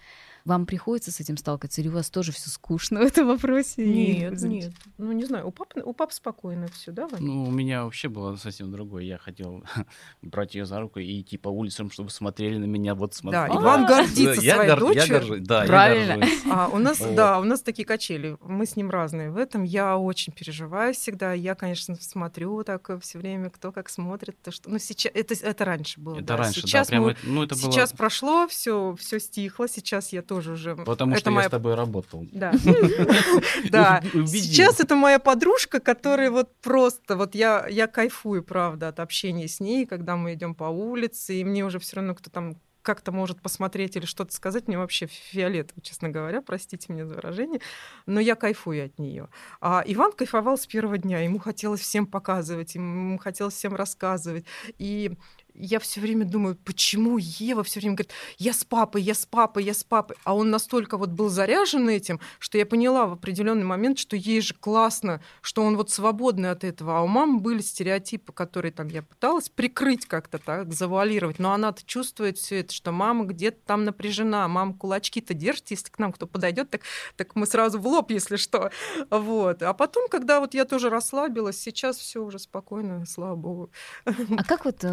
[0.48, 3.84] Вам приходится с этим сталкиваться, или у вас тоже все скучно в этом вопросе?
[3.84, 7.20] Нет, нет, ну не знаю, у папы, у папы спокойно все, да, Вань?
[7.20, 9.02] Ну, у меня вообще было совсем другое.
[9.02, 9.62] Я хотел
[10.22, 12.94] брать ее за руку и идти по улицам, чтобы смотрели на меня.
[12.94, 13.38] Вот смотри.
[13.38, 15.40] Да, Иван гордится я своей дочерью.
[15.42, 16.26] да, Правильно.
[16.50, 18.38] А у нас, да, у нас такие качели.
[18.42, 19.30] Мы с ним разные.
[19.30, 21.34] В этом я очень переживаю всегда.
[21.34, 24.40] Я, конечно, смотрю так все время, кто как смотрит.
[24.40, 24.70] То, что...
[24.70, 26.14] Ну, сейчас это, это раньше было.
[26.14, 26.36] Это да.
[26.38, 27.70] раньше, сейчас да, прям мы- это- ну, это было...
[27.70, 29.68] Сейчас прошло, все, все стихло.
[29.68, 30.76] Сейчас я тоже уже.
[30.76, 31.44] Потому это что моя...
[31.44, 32.26] я с тобой работал.
[32.32, 32.52] Да.
[33.70, 34.02] Да.
[34.26, 39.60] Сейчас это моя подружка, которая вот просто, вот я, я кайфую, правда, от общения с
[39.60, 42.56] ней, когда мы идем по улице, и мне уже все равно кто там
[42.88, 47.60] как-то может посмотреть или что-то сказать, мне вообще фиолетово, честно говоря, простите меня за выражение,
[48.06, 49.28] но я кайфую от нее.
[49.60, 54.46] А Иван кайфовал с первого дня, ему хотелось всем показывать, ему хотелось всем рассказывать,
[54.78, 55.18] и
[55.58, 59.64] я все время думаю, почему Ева все время говорит, я с папой, я с папой,
[59.64, 60.16] я с папой.
[60.24, 64.40] А он настолько вот был заряжен этим, что я поняла в определенный момент, что ей
[64.40, 66.98] же классно, что он вот свободный от этого.
[66.98, 71.38] А у мамы были стереотипы, которые там я пыталась прикрыть как-то так, завуалировать.
[71.38, 75.98] Но она-то чувствует все это, что мама где-то там напряжена, мама кулачки-то держит, если к
[75.98, 76.82] нам кто подойдет, так,
[77.16, 78.70] так мы сразу в лоб, если что.
[79.10, 79.62] Вот.
[79.62, 83.70] А потом, когда вот я тоже расслабилась, сейчас все уже спокойно, слава богу.
[84.04, 84.84] А как вот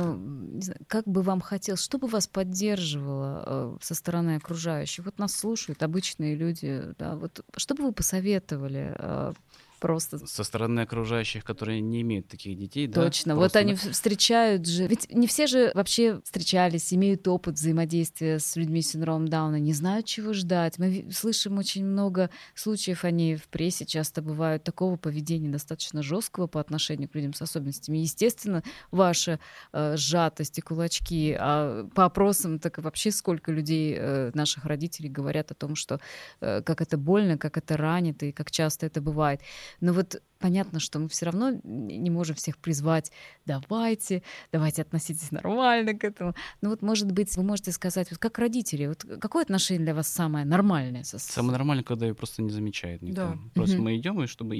[0.59, 5.05] э, как бы вам хотелось, что бы вас поддерживало э, со стороны окружающих?
[5.05, 9.33] Вот нас слушают обычные люди, да, вот что бы вы посоветовали э,
[9.79, 10.17] просто.
[10.25, 13.03] Со стороны окружающих, которые не имеют таких детей, да?
[13.03, 13.35] Точно.
[13.35, 14.87] Вот они встречают же...
[14.87, 19.73] Ведь не все же вообще встречались, имеют опыт взаимодействия с людьми с синдромом Дауна, не
[19.73, 20.77] знают, чего ждать.
[20.79, 26.59] Мы слышим очень много случаев, они в прессе часто бывают, такого поведения достаточно жесткого по
[26.59, 27.97] отношению к людям с особенностями.
[27.97, 29.39] Естественно, ваша
[29.73, 35.09] э, сжатость и кулачки, а по опросам так и вообще сколько людей, э, наших родителей,
[35.09, 35.99] говорят о том, что
[36.41, 39.41] э, как это больно, как это ранит и как часто это бывает.
[39.81, 43.11] Но вот понятно, что мы все равно не можем всех призвать,
[43.45, 46.35] давайте, давайте относитесь нормально к этому.
[46.61, 50.07] Ну вот, может быть, вы можете сказать, вот как родители, вот какое отношение для вас
[50.07, 51.03] самое нормальное?
[51.03, 51.17] Со...
[51.17, 53.21] Самое нормальное, когда ее просто не замечает никто.
[53.21, 53.37] Да.
[53.53, 53.85] Просто угу.
[53.85, 54.55] мы идем, и чтобы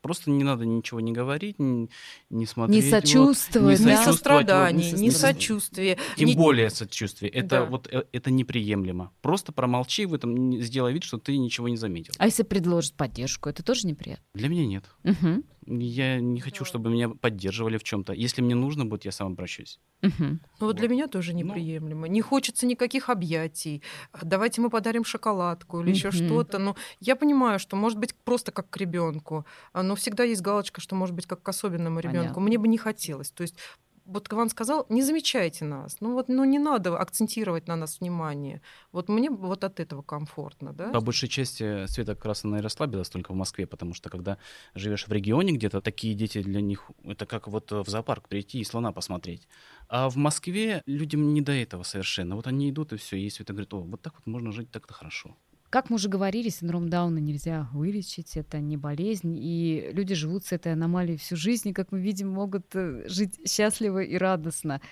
[0.00, 1.90] просто не надо ничего не говорить, не,
[2.30, 2.84] не смотреть.
[2.84, 4.04] Не сочувствовать, вот, не да?
[4.04, 5.98] сострадание, не сочувствие.
[6.16, 6.34] Тем не...
[6.34, 7.30] более сочувствие.
[7.30, 7.64] Это да.
[7.66, 9.12] вот э, это неприемлемо.
[9.20, 12.14] Просто промолчи в этом, сделай вид, что ты ничего не заметил.
[12.18, 14.21] А если предложить поддержку, это тоже неприятно?
[14.34, 14.84] Для меня нет.
[15.04, 15.42] Угу.
[15.66, 18.12] Я не хочу, чтобы меня поддерживали в чем-то.
[18.12, 19.78] Если мне нужно будет, я сам обращусь.
[20.02, 20.12] Угу.
[20.18, 21.38] Ну вот, вот для меня тоже ну.
[21.38, 22.06] неприемлемо.
[22.06, 22.12] Ну...
[22.12, 23.82] Не хочется никаких объятий.
[24.22, 25.96] Давайте мы подарим шоколадку или угу.
[25.96, 26.58] еще что-то.
[26.58, 30.96] Но я понимаю, что может быть просто как к ребенку, но всегда есть галочка, что
[30.96, 32.40] может быть как к особенному ребенку.
[32.40, 33.30] Мне бы не хотелось.
[33.30, 33.56] То есть
[34.04, 35.98] вот Иван сказал, не замечайте нас.
[36.00, 38.60] Ну вот, ну не надо акцентировать на нас внимание.
[38.92, 40.90] Вот мне вот от этого комфортно, да?
[40.90, 44.38] По большей части Света как раз она и расслабилась только в Москве, потому что когда
[44.74, 48.64] живешь в регионе где-то, такие дети для них, это как вот в зоопарк прийти и
[48.64, 49.48] слона посмотреть.
[49.88, 52.36] А в Москве людям не до этого совершенно.
[52.36, 54.94] Вот они идут и все, и Света говорит, о, вот так вот можно жить так-то
[54.94, 55.36] хорошо.
[55.72, 60.52] Как мы уже говорили, синдром Дауна нельзя вылечить, это не болезнь, и люди живут с
[60.52, 64.82] этой аномалией всю жизнь, и, как мы видим, могут э, жить счастливо и радостно.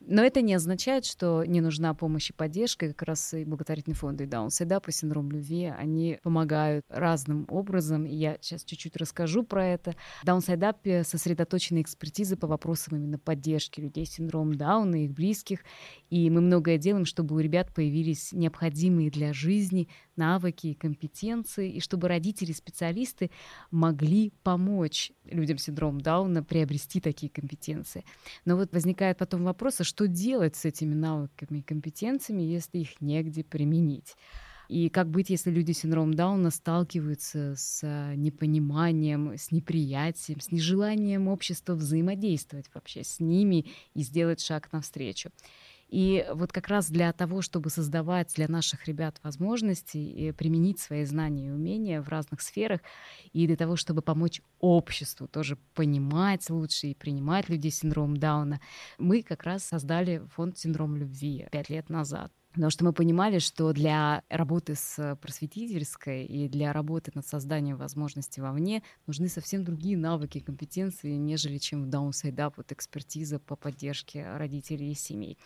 [0.00, 2.86] Но это не означает, что не нужна помощь и поддержка.
[2.86, 8.04] И как раз и благотворительные фонды и Даунсайдап и синдром любви, они помогают разным образом.
[8.04, 9.94] И я сейчас чуть-чуть расскажу про это.
[10.22, 15.60] В Даунсайдапе сосредоточена экспертиза по вопросам именно поддержки людей с синдромом Дауна и их близких.
[16.10, 21.80] И мы многое делаем, чтобы у ребят появились необходимые для жизни навыки и компетенции, и
[21.80, 23.30] чтобы родители специалисты
[23.70, 28.04] могли помочь людям с синдромом Дауна приобрести такие компетенции.
[28.44, 33.00] Но вот возникает потом вопрос, а что делать с этими навыками и компетенциями, если их
[33.00, 34.16] негде применить?
[34.68, 37.82] И как быть, если люди с синдромом Дауна сталкиваются с
[38.16, 45.30] непониманием, с неприятием, с нежеланием общества взаимодействовать вообще с ними и сделать шаг навстречу?
[45.88, 51.48] И вот как раз для того, чтобы создавать для наших ребят возможности применить свои знания
[51.48, 52.80] и умения в разных сферах,
[53.32, 58.60] и для того, чтобы помочь обществу тоже понимать лучше и принимать людей с синдромом Дауна,
[58.98, 62.32] мы как раз создали фонд «Синдром любви» пять лет назад.
[62.54, 68.40] Потому что мы понимали, что для работы с просветительской и для работы над созданием возможностей
[68.40, 73.56] вовне нужны совсем другие навыки и компетенции, нежели чем в Downside Up, вот экспертиза по
[73.56, 75.36] поддержке родителей и семей.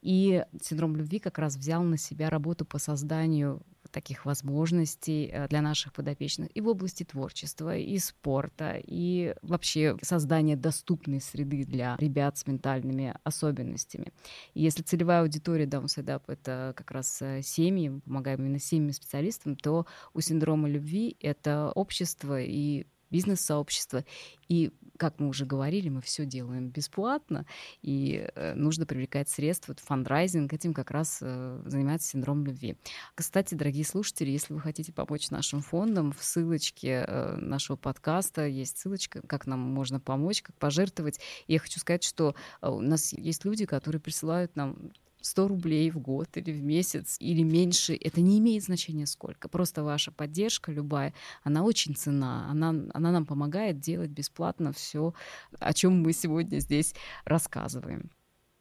[0.00, 3.60] И синдром любви как раз взял на себя работу по созданию
[3.98, 10.54] таких возможностей э, для наших подопечных и в области творчества, и спорта, и вообще создания
[10.54, 14.12] доступной среды для ребят с ментальными особенностями.
[14.54, 15.88] И если целевая аудитория Down
[16.28, 19.84] это как раз э, семьи, мы помогаем именно семьям специалистам, то
[20.14, 24.04] у синдрома любви это общество и бизнес-сообщества.
[24.48, 27.46] И, как мы уже говорили, мы все делаем бесплатно,
[27.80, 29.72] и э, нужно привлекать средства.
[29.72, 32.76] Вот фандрайзинг этим как раз э, занимается синдром любви.
[33.14, 38.78] Кстати, дорогие слушатели, если вы хотите помочь нашим фондам, в ссылочке э, нашего подкаста есть
[38.78, 41.20] ссылочка, как нам можно помочь, как пожертвовать.
[41.46, 45.98] И я хочу сказать, что у нас есть люди, которые присылают нам 100 рублей в
[45.98, 49.48] год или в месяц или меньше, это не имеет значения сколько.
[49.48, 55.14] Просто ваша поддержка любая, она очень цена, она, она нам помогает делать бесплатно все,
[55.58, 58.10] о чем мы сегодня здесь рассказываем.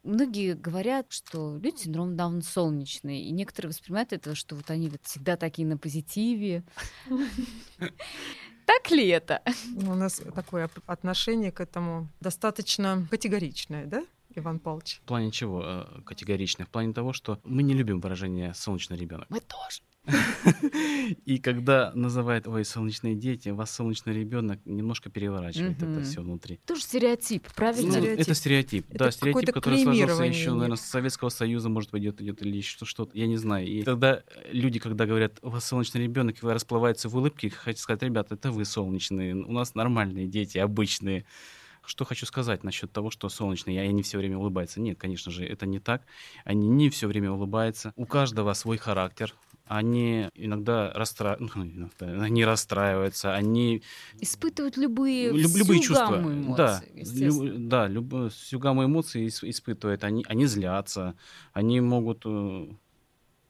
[0.04, 4.90] Многие говорят, что люди с синдромом Даун солнечные, и некоторые воспринимают это, что вот они
[4.90, 6.64] вот всегда такие на позитиве.
[8.66, 9.42] Так ли это?
[9.76, 14.04] У нас такое отношение к этому достаточно категоричное, да?
[14.38, 15.00] Иван Павлович?
[15.04, 16.66] В плане чего э, категорично?
[16.66, 19.28] В плане того, что мы не любим выражение «солнечный ребенок».
[19.30, 19.82] Мы тоже.
[21.26, 26.60] И когда называют, ой, солнечные дети, у вас солнечный ребенок, немножко переворачивает это все внутри.
[26.66, 28.00] Тоже стереотип, правильно?
[28.00, 28.86] Ну, это стереотип.
[28.90, 33.10] Да, стереотип, который сложился еще, наверное, с Советского Союза, может быть, идет, идет или что-то,
[33.18, 33.68] я не знаю.
[33.68, 38.36] И тогда люди, когда говорят, у вас солнечный ребенок, расплываются в улыбке, хочу сказать, ребята,
[38.36, 41.26] это вы солнечные, у нас нормальные дети, обычные.
[41.88, 44.82] Что хочу сказать насчет того, что солнечные, и они все время улыбаются.
[44.82, 46.02] Нет, конечно же, это не так.
[46.44, 47.94] Они не все время улыбаются.
[47.96, 49.34] У каждого свой характер
[49.68, 51.38] они иногда, расстра...
[51.40, 53.84] ну, иногда они расстраиваются, они
[54.20, 60.26] испытывают любые, люб, любые чувства, эмоций, да, люб, да, люб, всю гамму эмоций испытывают, они,
[60.28, 61.16] они злятся,
[61.54, 62.68] они могут, э,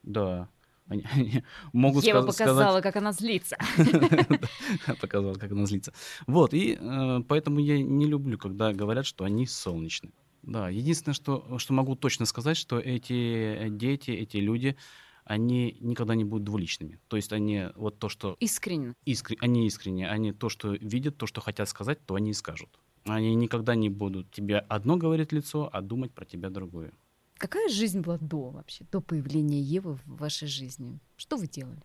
[0.03, 0.49] да,
[0.87, 2.83] они, они могут Ева сказ- показала, сказать...
[2.83, 3.57] как она злится.
[5.01, 5.93] Показала, как она злится.
[6.27, 10.13] Вот, и э, поэтому я не люблю, когда говорят, что они солнечные.
[10.43, 14.77] Да, единственное, что, что могу точно сказать, что эти дети, эти люди,
[15.25, 16.99] они никогда не будут двуличными.
[17.09, 18.37] То есть они вот то, что...
[18.39, 18.93] Искренне.
[19.03, 19.35] Искр...
[19.41, 20.09] Они искренне.
[20.09, 22.69] Они то, что видят, то, что хотят сказать, то они и скажут.
[23.03, 26.93] Они никогда не будут тебе одно говорить лицо, а думать про тебя другое.
[27.37, 30.99] Какая жизнь была до вообще, до появления Евы в вашей жизни?
[31.17, 31.81] Что вы делали?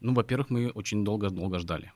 [0.00, 1.92] Ну, во-первых, мы очень долго-долго ждали.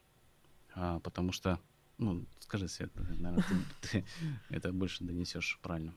[0.75, 1.59] А, потому что,
[1.99, 3.55] ну, скажи, Свет, наверное, ты,
[3.90, 4.05] ты
[4.49, 5.94] это больше донесешь правильно.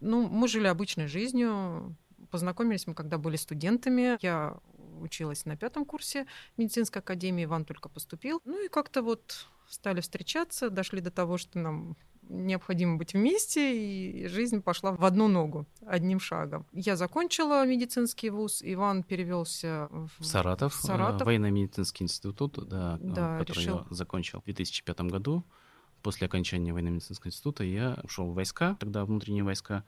[0.00, 1.96] Ну, мы жили обычной жизнью,
[2.30, 4.18] Познакомились мы, когда были студентами.
[4.22, 4.56] Я
[5.00, 8.40] училась на пятом курсе медицинской академии, Иван только поступил.
[8.44, 11.96] Ну и как-то вот стали встречаться, дошли до того, что нам
[12.28, 16.66] необходимо быть вместе, и жизнь пошла в одну ногу, одним шагом.
[16.72, 21.22] Я закончила медицинский вуз, Иван перевелся в Саратов, в Саратов.
[21.22, 23.78] Э, военно-медицинский институт, да, Да, который решил.
[23.78, 25.44] я закончил в 2005 году.
[26.02, 29.84] После окончания военно-медицинского института я ушел в войска, тогда внутренние войска,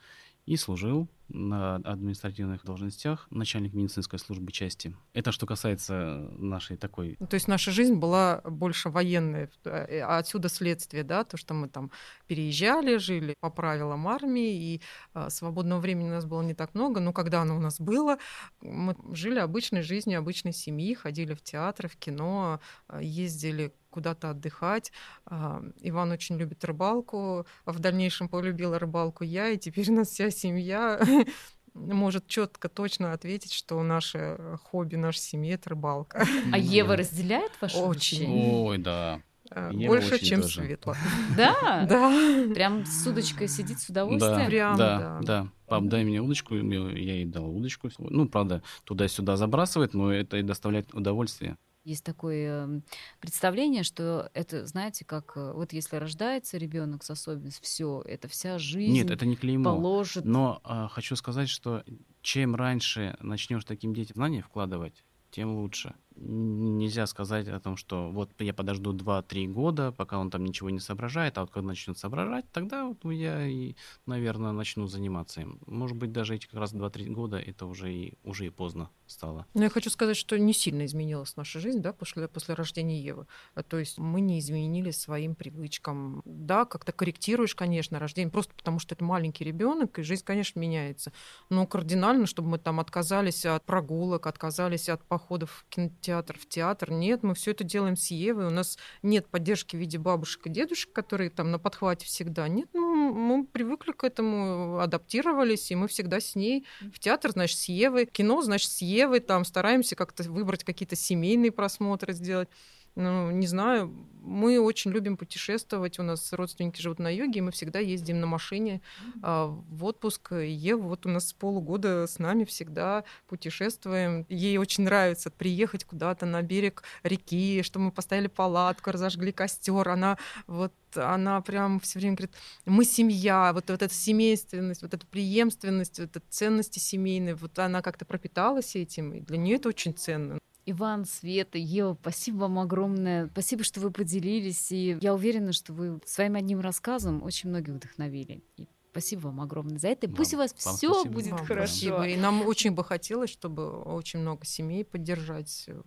[0.46, 4.94] и служил на административных должностях начальник медицинской службы части.
[5.12, 7.16] Это что касается нашей такой...
[7.18, 11.52] Ну, То есть наша жизнь была больше военная, э, а отсюда следствие, да, то, что
[11.52, 11.90] мы там
[12.28, 14.82] переезжали, жили по правилам армии, и
[15.14, 18.18] а, свободного времени у нас было не так много, но когда оно у нас было,
[18.60, 24.92] мы жили обычной жизнью обычной семьи, ходили в театры, в кино, а, ездили куда-то отдыхать.
[25.24, 30.08] А, Иван очень любит рыбалку, а в дальнейшем полюбила рыбалку я, и теперь у нас
[30.08, 31.00] вся семья
[31.72, 36.26] может четко, точно ответить, что наше хобби нашей семьи это рыбалка.
[36.52, 38.26] А Ева разделяет ваши Очень.
[38.28, 39.22] Ой, да.
[39.50, 40.60] Э, Ева Больше, очень чем тоже.
[40.60, 40.94] светло.
[41.38, 41.86] Да?
[41.88, 42.54] Да.
[42.54, 44.46] Прям с удочкой сидит с Да, удовольствием?
[44.46, 45.20] Прямо, да, да.
[45.22, 45.48] да.
[45.68, 47.88] Пап, дай мне удочку, я я ей дал удочку.
[47.98, 51.56] Ну, правда, туда-сюда забрасывает, но это и доставляет удовольствие.
[51.86, 52.82] Есть такое
[53.20, 58.58] представление, что это, знаете, как э, вот если рождается ребенок с особенностью, все, это вся
[58.58, 59.76] жизнь Нет, это не клеймо.
[59.76, 60.24] положит.
[60.24, 61.84] Но а, хочу сказать, что
[62.22, 65.94] чем раньше начнешь таким детям знания вкладывать, тем лучше.
[66.18, 70.80] Нельзя сказать о том, что вот я подожду 2-3 года, пока он там ничего не
[70.80, 73.74] соображает, а вот когда начнет соображать, тогда вот я и,
[74.06, 75.60] наверное, начну заниматься им.
[75.66, 79.46] Может быть, даже эти как раз 2-3 года это уже и, уже и поздно стало.
[79.54, 83.26] Но я хочу сказать, что не сильно изменилась наша жизнь, да, после, после рождения Евы.
[83.54, 86.22] А, То есть мы не изменили своим привычкам.
[86.24, 91.12] Да, как-то корректируешь, конечно, рождение, просто потому что это маленький ребенок, и жизнь, конечно, меняется.
[91.50, 96.90] Но кардинально, чтобы мы там отказались от прогулок, отказались от походов в кинотеатр, в театр.
[96.90, 98.46] Нет, мы все это делаем с Евой.
[98.46, 102.48] У нас нет поддержки в виде бабушек и дедушек, которые там на подхвате всегда.
[102.48, 107.58] Нет, ну, мы привыкли к этому, адаптировались, и мы всегда с ней в театр, значит,
[107.58, 112.48] с Евой, кино, значит, с Евой, там стараемся как-то выбрать какие-то семейные просмотры сделать.
[112.96, 117.52] Ну, не знаю, мы очень любим путешествовать, у нас родственники живут на юге, и мы
[117.52, 118.80] всегда ездим на машине
[119.22, 120.32] а, в отпуск.
[120.32, 124.26] Ева вот у нас с полугода с нами всегда путешествуем.
[124.28, 129.88] Ей очень нравится приехать куда-то на берег реки, что мы поставили палатку, разожгли костер.
[129.88, 135.06] Она вот она прям все время говорит, мы семья, вот, вот эта семейственность, вот эта
[135.06, 139.92] преемственность, вот эта ценности семейные, вот она как-то пропиталась этим, и для нее это очень
[139.92, 140.38] ценно.
[140.66, 143.28] Иван, Света, Ева, спасибо вам огромное.
[143.28, 144.72] Спасибо, что вы поделились.
[144.72, 148.42] И я уверена, что вы своим одним рассказом очень многих вдохновили.
[148.56, 150.06] И спасибо вам огромное за это.
[150.06, 151.14] И Пусть у Вам- вас вам все спасибо.
[151.14, 151.72] будет Вам хорошо.
[151.72, 152.08] Спасибо.
[152.08, 155.80] И нам очень бы хотелось, чтобы очень много семей поддержать, э,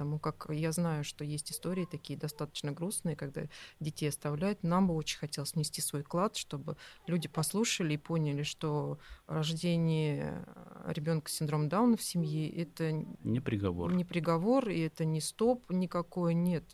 [0.00, 3.42] потому как я знаю, что есть истории такие достаточно грустные, когда
[3.80, 4.62] детей оставляют.
[4.62, 10.46] Нам бы очень хотелось внести свой вклад, чтобы люди послушали и поняли, что рождение
[10.86, 12.92] ребенка с синдромом Дауна в семье это
[13.22, 13.92] Не приговор.
[13.92, 16.64] не приговор, и это не стоп никакой, нет.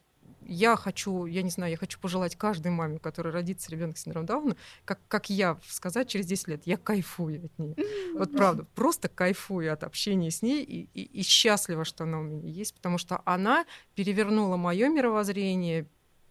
[0.49, 4.27] Я хочу, я не знаю, я хочу пожелать каждой маме, которая родится ребенок с синдромом
[4.27, 7.77] Дауна, как, как я сказать через 10 лет, я кайфую от нее.
[8.15, 12.23] Вот правда, просто кайфую от общения с ней и, и, и счастлива, что она у
[12.23, 15.87] меня есть, потому что она перевернула мое мировоззрение,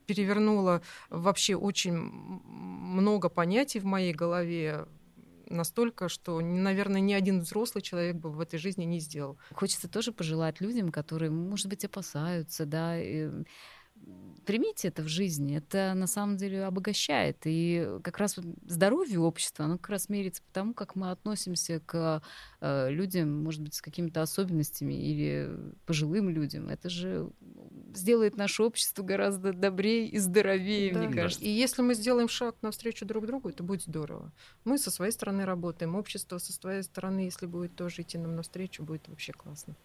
[0.05, 4.85] перевернула вообще очень много понятий в моей голове,
[5.49, 9.37] настолько, что, наверное, ни один взрослый человек бы в этой жизни не сделал.
[9.53, 12.97] Хочется тоже пожелать людям, которые, может быть, опасаются, да,
[14.45, 17.37] примите это в жизни, это на самом деле обогащает.
[17.45, 22.21] И как раз здоровье общества, оно как раз мерится по тому, как мы относимся к
[22.61, 25.49] э, людям, может быть, с какими-то особенностями или
[25.85, 26.69] пожилым людям.
[26.69, 27.29] Это же
[27.93, 30.99] сделает наше общество гораздо добрее и здоровее, да.
[30.99, 31.43] мне кажется.
[31.43, 34.31] И если мы сделаем шаг навстречу друг другу, это будет здорово.
[34.63, 38.83] Мы со своей стороны работаем, общество со своей стороны, если будет тоже идти нам навстречу,
[38.83, 39.75] будет вообще классно.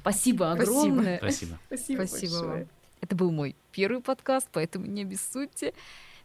[0.00, 1.18] Спасибо огромное.
[1.18, 1.58] Спасибо.
[1.66, 2.81] Спасибо, Спасибо вам.
[3.02, 5.74] Это был мой первый подкаст, поэтому не обессудьте.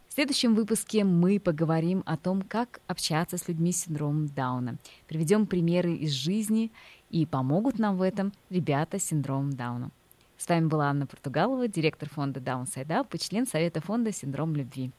[0.08, 4.78] В следующем выпуске мы поговорим о том, как общаться с людьми с синдромом Дауна.
[5.08, 6.70] Приведем примеры из жизни
[7.10, 9.90] и помогут нам в этом ребята с синдромом Дауна.
[10.38, 14.92] С вами была Анна Португалова, директор фонда Downside Up и член Совета фонда «Синдром любви»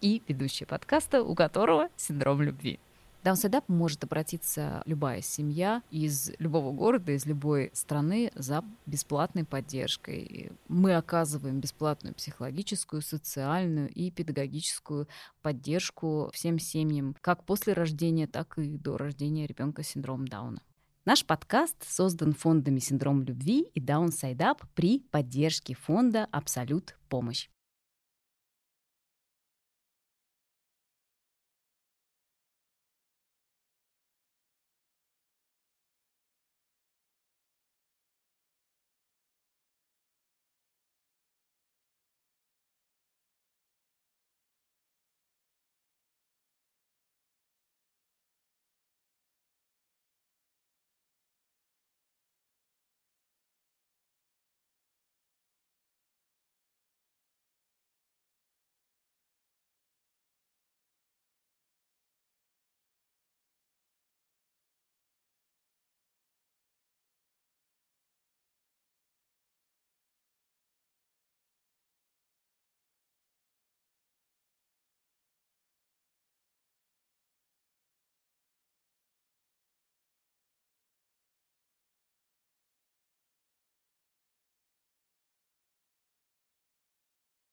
[0.00, 2.78] и ведущая подкаста, у которого синдром любви.
[3.26, 10.52] Даунседап может обратиться любая семья из любого города, из любой страны за бесплатной поддержкой.
[10.68, 15.08] Мы оказываем бесплатную психологическую, социальную и педагогическую
[15.42, 20.62] поддержку всем семьям, как после рождения, так и до рождения ребенка с синдромом Дауна.
[21.04, 27.48] Наш подкаст создан фондами «Синдром любви» и «Даунсайдап» при поддержке фонда «Абсолют помощь».